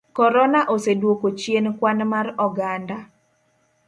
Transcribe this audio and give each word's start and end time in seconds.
Korona 0.17 0.59
oseduoko 0.73 1.27
chien 1.39 1.65
kwan 1.77 1.99
mar 2.11 2.27
oganda. 2.45 2.97